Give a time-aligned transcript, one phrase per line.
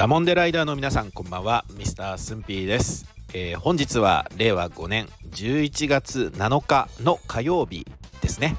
[0.00, 1.66] ダモンデライダーの皆さんこんばんは。
[1.76, 3.04] ミスタースンピーです、
[3.34, 7.86] えー、本日は令和5年11月7日の火曜日
[8.22, 8.56] ですね、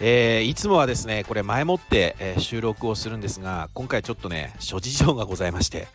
[0.00, 5.86] えー、いつもはですねこれ前もって、えー、収録をするんですが今回ちょっとね諸事情がございまして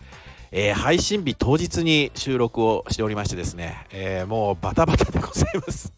[0.54, 5.92] えー、配信日当日に収録をしておりましてですね、えー、もうバタバタでございます。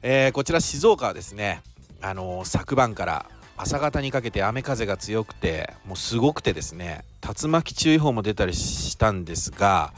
[0.00, 1.62] えー、こちら静岡はですね、
[2.00, 9.92] あの昨晩から朝方にかけて雨風が強くてもうすごくてですね竜巻注意報も出たりしたんですが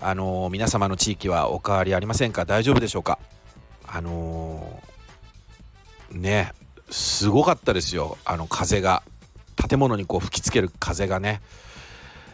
[0.00, 2.44] あのー、皆様の地域はお変わりありませんか？
[2.44, 3.18] 大丈夫でしょうか？
[3.86, 6.52] あのー、ね
[6.90, 8.18] すごかったですよ。
[8.24, 9.02] あの風が。
[9.68, 11.40] 建物にこう吹きつける風がね、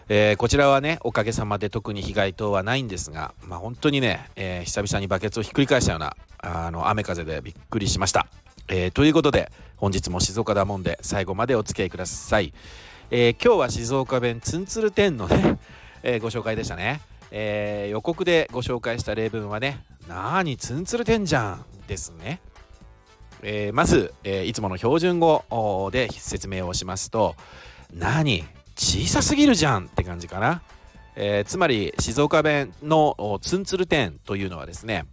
[0.09, 8.29] えー、こちらはねおかげさまで特に被害等はないんですがまあ本当にね、え久々にバケツをひっくり返したようなあの雨風でびっくりしました、
[8.69, 12.52] えということで本日も静岡だもんで最後までお付き合いください、
[13.10, 15.59] えー、今日は静岡弁ツンツルテンのね、
[16.02, 22.40] えー、ご紹介でしたね、えー、予告でご紹介した例文はねなーにツンツルテンじゃんですね。
[23.43, 27.37] えー、まず、えー、いつもの標準語で説明をしますと
[27.95, 28.45] 「何
[28.76, 30.63] 小さすぎるじゃん」って感じかな、
[31.15, 35.07] えー、つまり静岡弁のツンツルテンというのはですね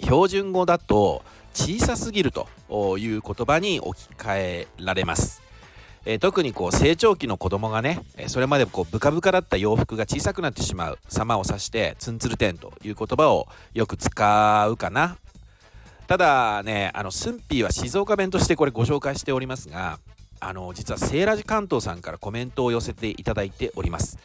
[0.00, 1.22] 標準語だと
[1.54, 2.48] 小さすぎると
[2.98, 5.42] いう言葉に置き換えられます。
[6.04, 15.18] えー、特にこう成長期の子供がねそれまでこうブカブカだった洋服が小さくなってしまう様を指してツンツルテンという言葉をよく使うかな。
[16.06, 19.98] ただねあのスンピーは静岡弁としてこれご紹介しておりますが
[20.40, 24.18] あの実はセーラジ関東さんからコメントを寄せていただいております。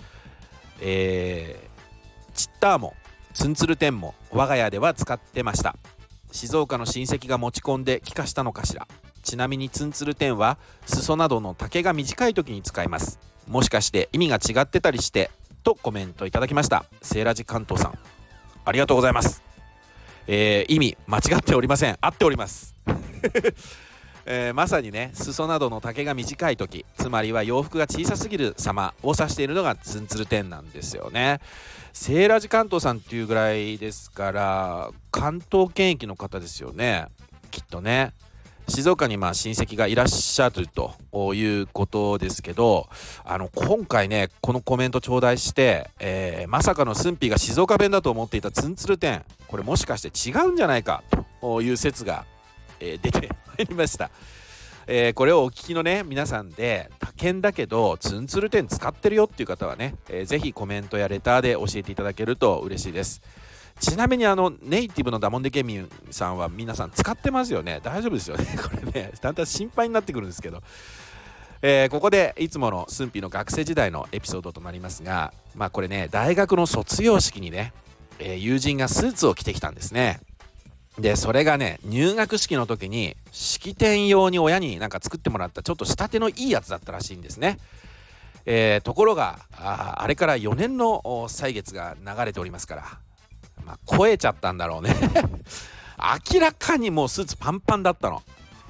[0.79, 2.93] えー、チッターも
[3.33, 5.75] ツンツルテンも我が家では使ってました。
[6.33, 8.87] 静岡の親戚が持ち込んで帰化したのかしら。
[9.21, 13.19] ちなみにツンツルテンは裾などの丈が短い時に使います。
[13.47, 15.29] もしかして意味が違ってたりして
[15.63, 16.85] とコメントいただきました。
[17.03, 17.99] セーラジ関東さん。
[18.65, 19.43] ありがとうございます。
[20.25, 21.97] えー、意味間違っておりません。
[22.01, 22.75] 合っております。
[24.25, 31.41] えー、まさにね裾などの丈が短い時つまりは洋服が小さすぎる様を指しているのがツンツルテンなんですよね。
[31.91, 34.91] セーラジ関東さんっていうぐらいですから
[35.23, 37.05] 関東圏域の方ですよね
[37.49, 38.11] きっとね
[38.67, 42.89] 静岡にまあ親戚がいらっしゃるということですけど
[43.23, 51.05] あの今回ねこのコメント頂戴して、えー、まさかの駿府が静岡弁だと思っていたツンツルテンこれもしかして違うんじゃないか
[51.39, 52.25] という説が、
[52.81, 54.11] えー、出てまいりました。
[54.87, 63.21] えー、これをお聞きのね皆さんで他県だけどツンツルテン使ってるよっていう方はね、えー、ぜひコメントやレターで教えていただけると嬉しいです。
[63.79, 67.79] ちなみにあのネイティブのダモンデケミンさんは皆さん使ってますよね。
[67.83, 68.45] 大丈夫ですよね。
[68.61, 70.61] これねだんだん心配になってくるんですけど、
[71.61, 77.73] えー、ここでいつもの駿府の学生時代のエピソードとなりますがまあこれね大学の卒業式にね、
[78.19, 80.19] えー、友人がスーツを着てきたんですね。
[80.99, 87.57] でそれがね入学式の時に式典用に親になんか作ってもらったちょっと仕立てのいいやつだったらしいんですね。
[88.45, 92.83] えー、ところがああれから4年の歳月が流れておりますから
[93.65, 94.95] まあ、超えちゃったんだろうね
[96.33, 98.21] 明らかにもうスーツパンパンだったの。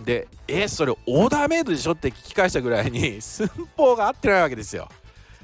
[0.04, 4.90] で、え、それオーダーメイドでしょって聞き返したぐらいに 寸法が合ってないわけですよ。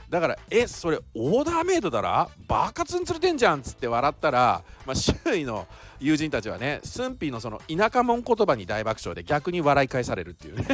[0.09, 2.29] だから「えそれオーダーメイドだら？
[2.47, 5.67] バカツンつれてんじゃん」っつって笑ったら、まあ、周囲の
[5.99, 10.65] 友人たちはねスンピーのその田舎門言葉に大爆笑で逆に笑い返されるっていうね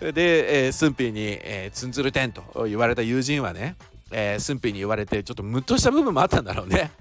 [0.12, 3.76] で、えー、スンピーに、えー、ツンツルテンと言われた友人はね、
[4.10, 6.92] えー、スンピーに言われてちょっとムッとした部分もあったんだろうね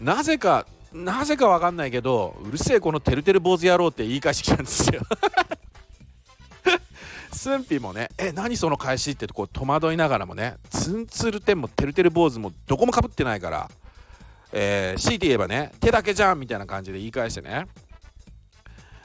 [0.00, 5.02] なぜかなぜかわかんないけどうるせえこのてるてる坊主野郎って言い返してきたんですよ。
[7.32, 13.70] スンピもねえ何その返しってこう戸惑いながらもねツンツルテンもてるてる坊主もどこもかぶってないから
[14.52, 17.66] えー、強いて言えばね手だけじゃんみたいな感じで言い返してね。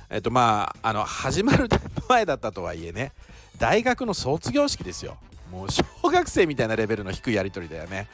[0.10, 1.68] えっとまああの始まる
[2.08, 3.12] 前だったとはいえね
[3.58, 5.18] 大学の卒業式ですよ。
[5.52, 8.08] もう小学生みたいなレベルの低いやり取りだよね、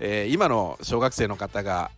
[0.00, 1.90] えー、今の小学生の方が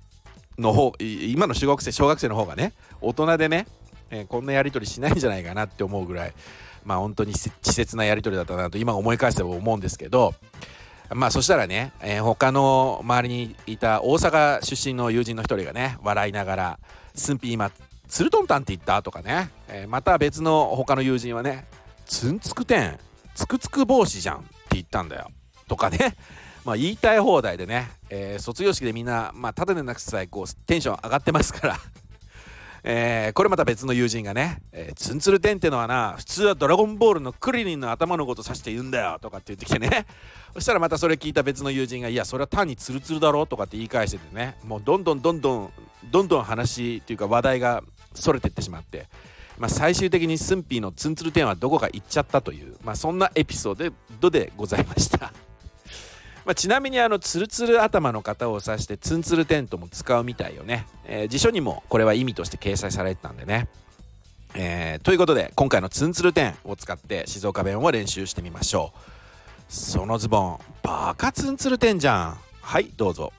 [0.60, 3.66] の方今の中学生小学生の方がね大人でね、
[4.10, 6.34] えー、こんなやり取りしないんじゃないかなって思うぐらい
[6.84, 10.34] まあ本当に稚拙なやり取りだったなと今思い返せば思うんですけど
[11.12, 16.78] まあそしたらね、えー、他の周りにいた大阪出身の友人の一人がね笑いながら
[17.14, 17.70] 「スンピー今
[18.08, 21.66] ツルトンタンって言った?」とかね、えー、また別の他の友人はね
[22.06, 22.98] 「ツンツクテン
[23.34, 25.28] ツクツク帽子じゃん」って言ったんだよ
[25.68, 26.16] とかね
[26.64, 31.76] まあ、言いたい放題でね、えー、卒業式でみんな、まあ、ただでなくさえこうテンション上がってますから。
[32.82, 40.06] えー、これまた別の友人がね「えー、ツンツルテンってのはな普通はドラゴンボールのクリリンの頭のこと指して言うんだよ」とかって言ってきてね。
[40.54, 44.56] そしたらまたそれ聞いた別の友人が「いやそれは単にツルツルだろ」とかって言い返しててね。
[44.64, 45.72] もうどんどんどんどん
[46.10, 47.82] どんどん話っていうか話題が
[48.14, 49.08] それてってしまって。
[49.58, 55.34] まあ、最終的にスンピーのツンツルテンはどこか行っちゃったという、まあ、そんなエピソードでございました。
[56.44, 63.68] まあ、ちなみにあのツルツル頭の方を指してツンツルテントも使うみたいよね、えー、辞書にもこれは意味として掲載されてたんでね、
[64.54, 69.72] えー、ということで今回のツンツルテンを使って静岡弁を練習してみましょう。
[69.72, 72.38] そのズボンバカツンツルテンじゃん。
[72.60, 73.32] はいどうぞ。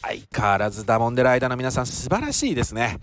[0.00, 3.00] 相変わらずダモンデライダーの皆さん素晴らしいですね。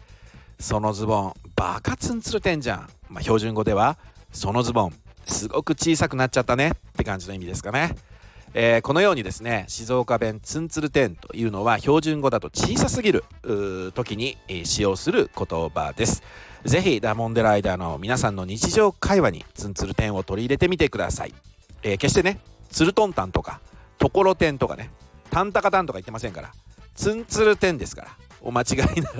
[0.59, 3.97] そのズボンバカツンツルテンじゃん、まあ、標準語では
[4.31, 4.93] そのズボン
[5.25, 7.95] すごく小さくなっちゃったねって感じの意味ですかね。
[8.55, 13.23] えー、このようにですね静岡弁ツンツルテンというのは標準語だと小さすぎる
[13.95, 16.21] 時に、え、使用する言葉です。
[16.65, 21.33] ぜひダモンデライダーの皆さんの日常会話にツンツルテンを取り入れてみてください、
[21.83, 22.39] えー、決してね
[22.69, 23.59] ツルトンタンとか
[23.97, 24.89] ところてんとかね
[25.29, 26.53] タンタカタンとか言ってませんから
[26.95, 28.07] ツンツルテンですから
[28.41, 28.67] お間違い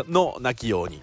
[0.09, 1.01] のなきように。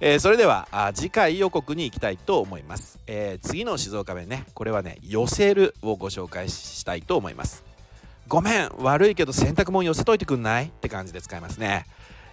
[0.00, 4.44] えー、それではあ次回予告に行きたいと思います、えー、次の静岡弁ね。
[4.54, 7.64] これはね寄せるをご紹介したいと思います。
[8.28, 11.86] ごめん悪いけど洗濯物寄せといてくんないって感じで使いますね、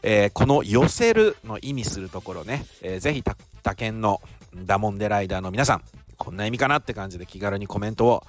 [0.03, 3.23] えー、この寄せるの意味するところね、えー、ぜひ
[3.63, 4.21] 他県の
[4.53, 5.83] ダモンデライダーの皆さん
[6.17, 8.23] こんな意味かなって感じで気軽にコメントを、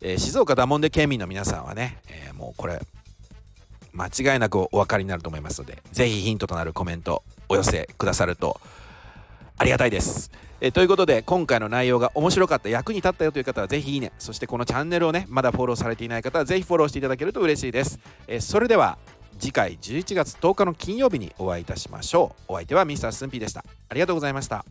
[0.00, 2.80] えー、静岡ダモンデ県民の皆さんはね、えもうこれ
[3.92, 8.60] 間違いなくお分かりになると思いますのでぜひヒントとなるコメントお寄せくださると
[9.58, 10.30] ありがたいです。
[10.64, 18.96] えということで今回の内容が面白かった役に立ったよという方はぜひいいねそしてこのチャンネルをねまだフォローされていない方はぜひフォローしていただけると嬉しいです、えそれでは
[19.40, 23.10] 次回11月10日の金曜日にお会いいたしましょうお相手は Mr.
[23.10, 24.64] スンピーでしたありがとうございました